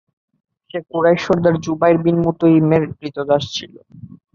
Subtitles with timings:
[0.71, 3.73] সে Quraysh সর্দার Zubair bin মুতঈমের ক্রীতদাস ছিল।